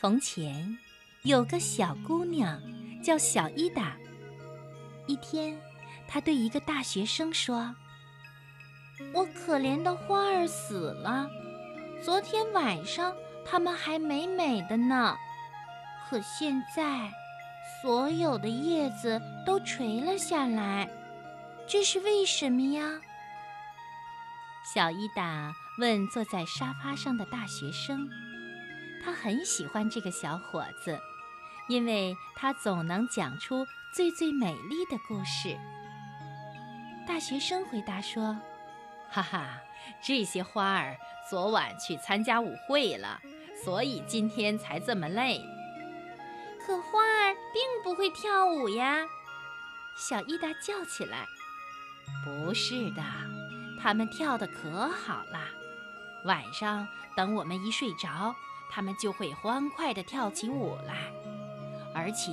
[0.00, 0.78] 从前，
[1.24, 2.58] 有个小姑娘
[3.04, 3.94] 叫小伊达。
[5.06, 5.54] 一天，
[6.08, 7.76] 她对一个大学生说
[9.12, 11.28] ：“我可怜的花儿死了，
[12.02, 13.14] 昨天晚上
[13.44, 15.14] 它们还美美的呢，
[16.08, 17.12] 可现在，
[17.82, 20.88] 所有的叶子都垂了下来，
[21.68, 22.98] 这是为什么呀？”
[24.64, 28.08] 小伊达问坐在沙发上的大学生。
[29.02, 31.00] 他很喜欢这个小伙子，
[31.68, 35.56] 因为他总能讲出最最美丽的故事。
[37.06, 38.38] 大学生回答说
[39.10, 39.60] ：“哈哈，
[40.02, 40.96] 这些花儿
[41.28, 43.20] 昨晚去参加舞会了，
[43.64, 45.40] 所以今天才这么累。”
[46.64, 48.98] 可花儿并不会跳舞呀！
[49.96, 51.26] 小伊达叫起来
[52.24, 53.02] ：“不是的，
[53.82, 55.48] 他们跳得可好啦！
[56.24, 58.34] 晚上等我们一睡着。”
[58.70, 61.12] 他们就会欢快地跳起舞来，
[61.94, 62.32] 而且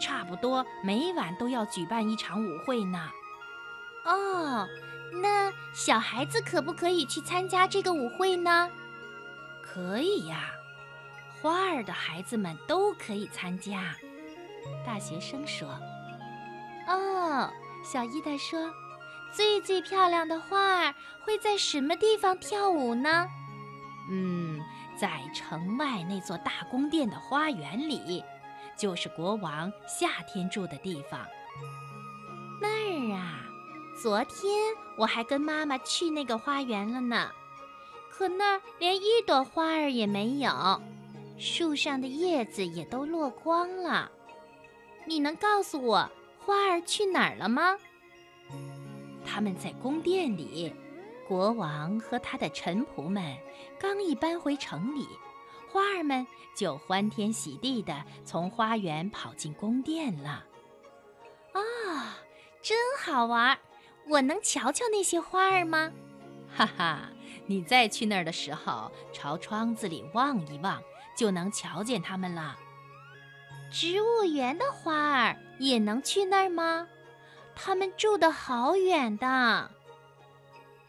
[0.00, 3.08] 差不多每晚都要举办一场舞会呢。
[4.04, 4.66] 哦，
[5.22, 8.70] 那小孩子可不可以去参加这个舞会呢？
[9.62, 10.50] 可以呀，
[11.40, 13.94] 花儿的孩子们都可以参加。
[14.84, 15.68] 大学生说
[16.88, 17.50] ：“哦，
[17.84, 18.70] 小伊达说，
[19.32, 23.26] 最最漂亮的花儿会在什么地方跳舞呢？”
[24.10, 24.45] 嗯。
[24.98, 28.24] 在城外那座大宫殿的花园里，
[28.76, 31.20] 就是国王夏天住的地方。
[32.60, 33.44] 那儿啊，
[34.02, 37.30] 昨天我还跟妈妈去那个花园了呢。
[38.10, 40.80] 可那儿连一朵花儿也没有，
[41.38, 44.10] 树上的叶子也都落光了。
[45.04, 47.76] 你能告诉我花儿去哪儿了吗？
[49.26, 50.74] 他们在宫殿里。
[51.28, 53.36] 国王和他的臣仆们
[53.78, 55.06] 刚一搬回城里，
[55.70, 57.94] 花儿们就欢天喜地地
[58.24, 60.44] 从花园跑进宫殿了。
[61.52, 62.18] 啊，
[62.62, 63.58] 真好玩！
[64.08, 65.90] 我能瞧瞧那些花儿吗？
[66.54, 67.00] 哈哈，
[67.46, 70.80] 你再去那儿的时候，朝窗子里望一望，
[71.16, 72.56] 就能瞧见它们了。
[73.72, 76.86] 植物园的花儿也能去那儿吗？
[77.56, 79.70] 它们住得好远的。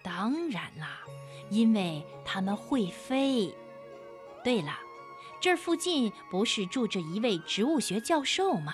[0.07, 1.01] 当然啦，
[1.49, 3.53] 因为它们会飞。
[4.41, 4.71] 对了，
[5.41, 8.73] 这儿附近不是住着一位植物学教授吗？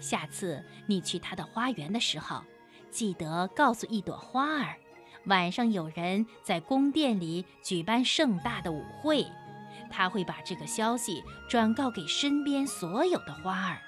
[0.00, 2.42] 下次你去他的花园的时候，
[2.90, 4.78] 记得告诉一朵花儿，
[5.26, 9.26] 晚上有人在宫殿里举办盛大的舞会，
[9.90, 13.82] 他会把这个消息转告给身边所有的花儿，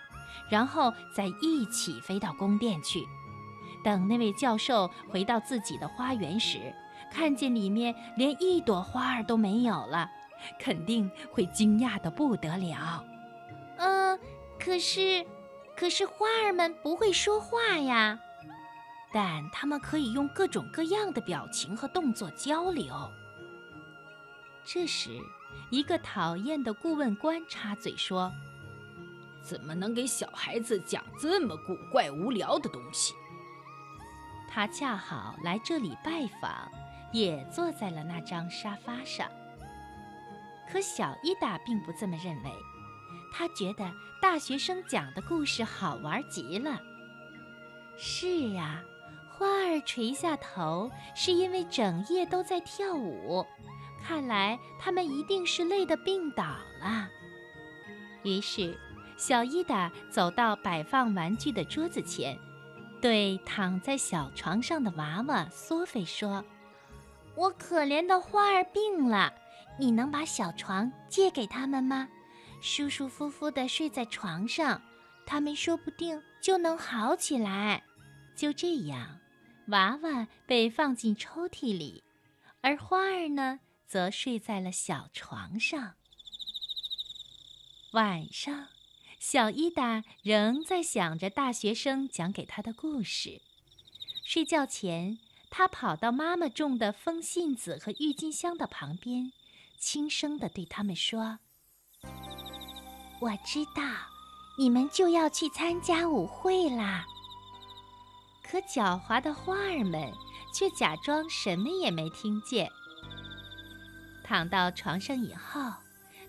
[0.51, 3.03] 然后再一起飞到宫殿去。
[3.83, 6.75] 等那位教授回到自己的花园时，
[7.11, 10.11] 看见里面连一朵花儿都没有了，
[10.59, 13.05] 肯定会惊讶的不得了。
[13.79, 14.19] 嗯，
[14.59, 15.25] 可是，
[15.75, 18.19] 可是花儿们不会说话呀，
[19.13, 22.95] 但它们可以用各种各样的表情和动作交流。
[24.63, 25.19] 这时，
[25.71, 28.31] 一个讨厌的顾问官插嘴说
[29.43, 33.15] ：“怎么能给小孩子讲这么古怪无聊的东西？”
[34.53, 36.71] 他恰好来这里拜访，
[37.13, 39.31] 也坐在了那张沙发上。
[40.69, 42.51] 可小伊达并不这么认为，
[43.33, 43.91] 他觉得
[44.21, 46.81] 大学生讲的故事好玩极了。
[47.97, 48.83] 是啊，
[49.31, 53.47] 花儿垂下头是因为整夜都在跳舞，
[54.03, 56.45] 看来他们一定是累得病倒
[56.81, 57.09] 了。
[58.23, 58.77] 于是，
[59.17, 62.37] 小伊达走到摆放玩具的桌子前。
[63.01, 66.45] 对躺在小床上的娃娃索菲说
[67.35, 69.33] ：“我可怜的花儿病了，
[69.79, 72.09] 你能把小床借给他们吗？
[72.61, 74.83] 舒舒服服地睡在床上，
[75.25, 77.83] 他们说不定就能好起来。”
[78.37, 79.19] 就这样，
[79.69, 82.03] 娃娃被放进抽屉里，
[82.61, 85.95] 而花儿呢，则睡在了小床上。
[87.93, 88.69] 晚上。
[89.21, 93.43] 小伊达仍在想着大学生讲给他的故事。
[94.25, 95.19] 睡觉前，
[95.51, 99.31] 他跑到妈妈种的风信子和郁金香的旁边，
[99.79, 101.39] 轻声地对他们说
[103.21, 103.83] ：“我知道，
[104.59, 107.05] 你们就要去参加舞会啦。”
[108.43, 110.11] 可狡猾的花儿们
[110.55, 112.71] 却假装什么也没听见。
[114.25, 115.61] 躺到床上以后，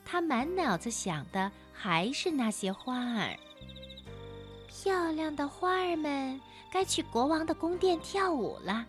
[0.03, 1.51] 他满脑子想的。
[1.73, 3.35] 还是那些花儿，
[4.67, 6.39] 漂亮的花儿们
[6.71, 8.85] 该去国王的宫殿跳舞了。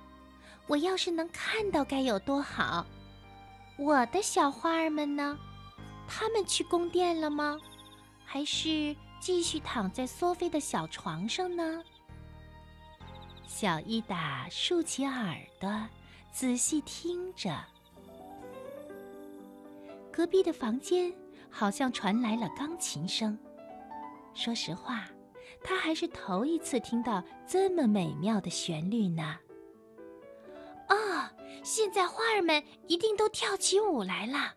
[0.67, 2.85] 我要是能看到，该有多好！
[3.79, 5.39] 我的小花儿们呢？
[6.07, 7.59] 他们去宫殿了吗？
[8.27, 11.83] 还是继续躺在苏菲的小床上呢？
[13.47, 15.89] 小伊达竖起耳朵，
[16.31, 17.57] 仔细听着。
[20.13, 21.13] 隔壁的房间
[21.49, 23.39] 好像传来了钢琴声。
[24.35, 25.07] 说实话，
[25.65, 29.39] 他还是头一次听到这么美妙的旋律呢。
[30.89, 31.33] 啊，
[31.63, 34.55] 现在花儿们一定都跳起舞来了。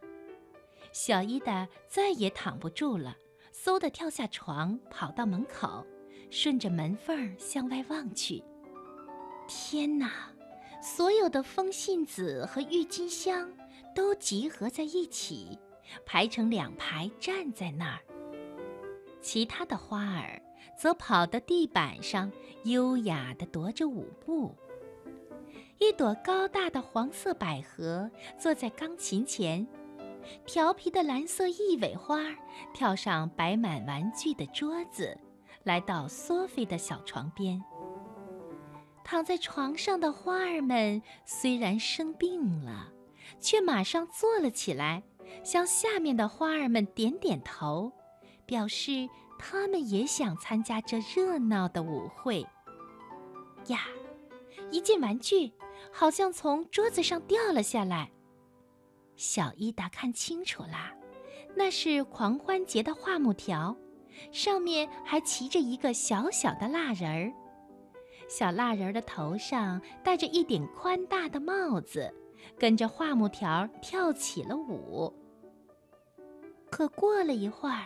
[0.91, 3.15] 小伊达再也躺不住了，
[3.53, 5.85] 嗖的跳下床，跑到门口，
[6.29, 8.43] 顺着门缝向外望去。
[9.47, 10.11] 天哪！
[10.81, 13.51] 所有的风信子和郁金香
[13.95, 15.57] 都集合在一起，
[16.05, 17.99] 排成两排站在那儿。
[19.21, 20.39] 其他的花儿
[20.77, 22.31] 则跑到地板上，
[22.65, 24.53] 优雅地踱着舞步。
[25.79, 29.65] 一朵高大的黄色百合坐在钢琴前，
[30.45, 32.19] 调皮的蓝色一尾花
[32.73, 35.17] 跳上摆满玩具的桌子，
[35.63, 37.63] 来到索菲的小床边。
[39.03, 42.91] 躺在床上的花儿们虽然生病了，
[43.39, 45.03] 却马上坐了起来，
[45.43, 47.91] 向下面的花儿们点点头。
[48.47, 52.45] 表示他们也想参加这热闹的舞会。
[53.69, 53.87] 呀，
[54.69, 55.51] 一件玩具
[55.91, 58.11] 好像从桌子上掉了下来。
[59.15, 60.93] 小伊达看清楚啦，
[61.55, 63.75] 那是狂欢节的画木条，
[64.31, 67.33] 上面还骑着一个小小的蜡人儿。
[68.29, 72.13] 小蜡人的头上戴着一顶宽大的帽子，
[72.57, 75.13] 跟着画木条跳起了舞。
[76.69, 77.85] 可过了一会儿，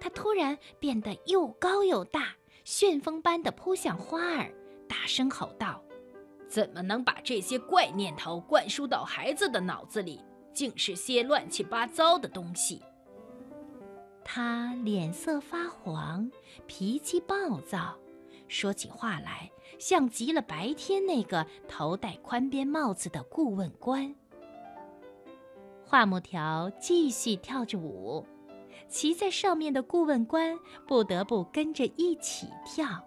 [0.00, 2.34] 他突然变得又高又大，
[2.64, 4.52] 旋风般的扑向花儿，
[4.88, 5.82] 大声吼道
[6.48, 10.20] ：“怎么能把这些怪念头灌输到孩子的脑子里？
[10.54, 12.82] 竟是些乱七八糟的东西！”
[14.24, 16.30] 他脸色发黄，
[16.66, 17.98] 脾气暴躁，
[18.52, 24.14] 说起话来像极了白天那个头戴宽边帽子的顾问官。
[25.82, 28.26] 画木条继续跳着舞。
[28.90, 33.02] 骑在上面的顾问官不得不跟着一起跳。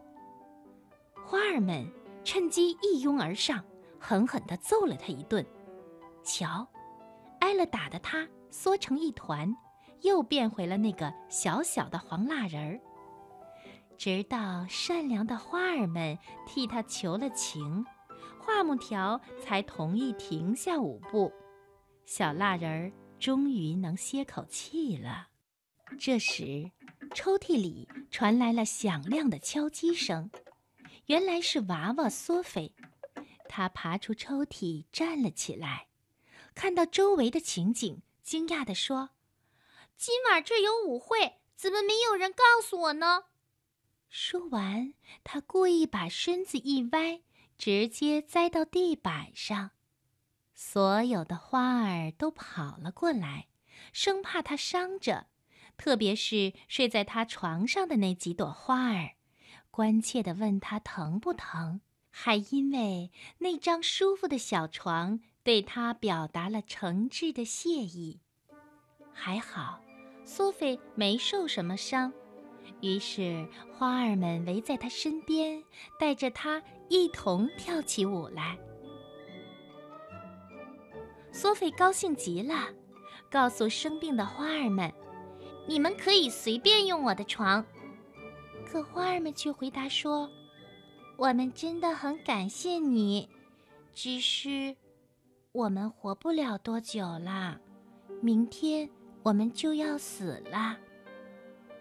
[1.24, 1.88] 花儿们
[2.24, 3.64] 趁机一拥而上，
[4.00, 5.46] 狠狠地揍了他一顿。
[6.24, 6.68] 瞧，
[7.40, 9.56] 挨了打的他缩成一团，
[10.02, 12.80] 又变回了那个小小的黄蜡人儿。
[13.98, 17.86] 直到善良的花儿们替他求了情，
[18.40, 21.32] 画木条才同意停下舞步。
[22.06, 25.30] 小蜡人儿终于能歇口气了。
[26.00, 26.70] 这时，
[27.14, 30.30] 抽屉里传来了响亮的敲击声，
[31.06, 32.74] 原来是娃娃索菲。
[33.48, 35.88] 他爬出抽屉，站了起来，
[36.54, 39.12] 看到周围的情景，惊讶地说
[39.96, 43.24] ：“今晚这有舞会，怎么没有人告诉我呢？”
[44.18, 44.94] 说完，
[45.26, 47.20] 他故意把身子一歪，
[47.58, 49.72] 直接栽到地板上。
[50.54, 53.48] 所有的花儿都跑了过来，
[53.92, 55.28] 生怕他伤着。
[55.76, 59.16] 特别是睡在他床上的那几朵花儿，
[59.70, 68.22] 关切地问他疼不疼，还因为那张舒服的小床对他表达了诚挚的谢意。
[69.12, 69.82] 还好，
[70.24, 72.14] 苏菲没受什么伤，
[72.82, 75.64] 于是花儿们围在他身边，
[76.00, 78.58] 带着他一同跳起舞来。
[81.32, 82.70] 索菲高兴极了，
[83.30, 84.92] 告诉生病的花儿们。
[85.68, 87.66] 你们可以随便用我的床，
[88.66, 90.30] 可花儿们却回答说
[91.18, 93.28] ：“我们真的很感谢你，
[93.92, 94.76] 只是
[95.52, 97.60] 我们活不了多久了，
[98.22, 98.88] 明天
[99.24, 100.78] 我们就要死了。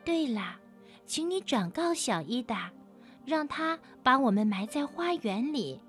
[0.02, 0.58] 对了，
[1.06, 2.70] 请你转告小伊达，
[3.24, 5.80] 让他把我们埋在花园里，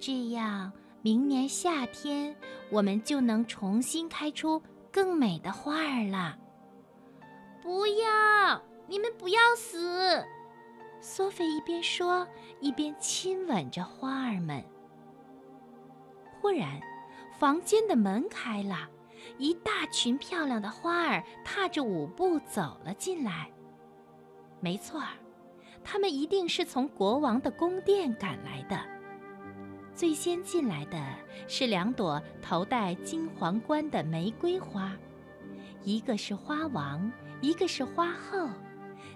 [0.00, 2.34] 这样明年夏天
[2.70, 6.38] 我们就能重新开出更美的花儿了。”
[7.62, 8.62] 不要！
[8.86, 10.22] 你们不要死！
[11.00, 12.26] 索菲一边说，
[12.60, 14.62] 一边亲吻着花儿们。
[16.40, 16.80] 忽然，
[17.38, 18.88] 房间的门开了，
[19.38, 23.50] 一大群漂亮的花儿踏着舞步走了进来。
[24.64, 25.08] 没错儿，
[25.84, 28.80] 他们一定是从国王的宫殿赶来的。
[29.94, 30.98] 最先进来的
[31.46, 34.96] 是两朵头戴金皇冠的玫瑰花，
[35.82, 37.12] 一个是花王。
[37.42, 38.48] 一个是花后，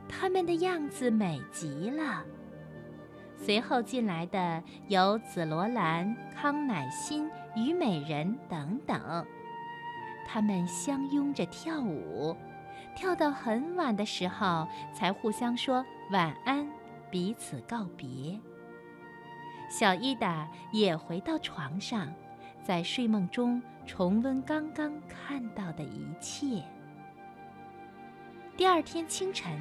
[0.07, 2.23] 他们的样子美极了。
[3.35, 7.27] 随后进来的有紫罗兰、康乃馨、
[7.57, 9.25] 虞美人等等，
[10.27, 12.37] 他们相拥着跳舞，
[12.99, 16.69] 跳到很晚的时候才互相说晚安，
[17.13, 18.37] 彼此告别。
[19.71, 22.13] 小伊达也回到床上，
[22.61, 26.61] 在睡梦中重温刚刚看到的一切。
[28.57, 29.57] 第二天清晨，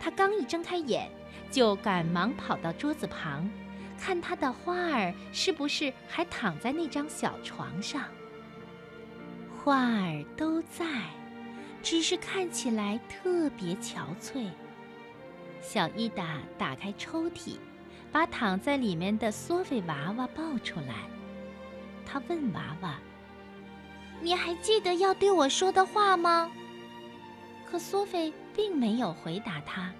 [0.00, 1.08] 他刚一睁开眼，
[1.52, 3.48] 就赶忙跑到桌子旁，
[3.96, 8.02] 看他的花儿是不是还躺在那张小床上。
[9.56, 10.84] 花儿都在，
[11.82, 14.48] 只是看起来特别憔悴。
[15.60, 17.56] 小伊达打开抽屉，
[18.10, 21.08] 把躺在里面的索菲娃娃抱出来。
[22.06, 22.98] 他问娃娃
[24.20, 26.50] ：“你还记得要对我说的话吗？”
[27.70, 29.90] 可索菲并没有回答他。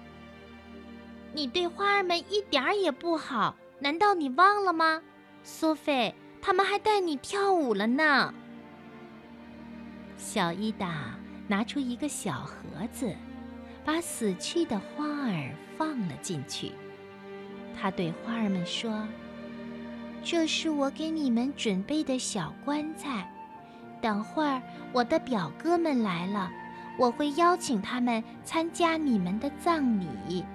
[1.33, 5.01] 你对花儿们一点儿也不好，难道你忘了吗？
[5.43, 8.33] 索菲，他们还带你跳舞了呢。
[10.17, 11.15] 小伊达
[11.47, 13.13] 拿出一个小盒子，
[13.83, 16.71] 把死去的花儿放了进去。
[17.75, 19.07] 他对花儿们说
[20.23, 23.29] ：“这是我给你们准备的小棺材，
[24.01, 26.51] 等会儿我的表哥们来了。”
[26.95, 30.45] 我会邀请他们参加你们的葬礼。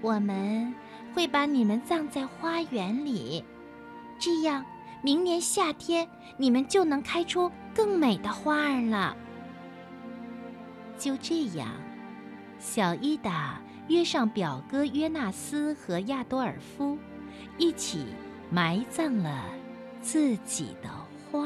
[0.00, 0.72] 我们
[1.12, 3.44] 会把你们葬在花园里，
[4.16, 4.64] 这样
[5.02, 9.16] 明年夏天你们就能开出更美的花儿了。
[11.04, 11.68] 就这样，
[12.58, 16.96] 小伊达约上表哥约纳斯和亚多尔夫，
[17.58, 18.06] 一起
[18.48, 19.44] 埋葬了
[20.00, 20.88] 自己的
[21.30, 21.44] 花。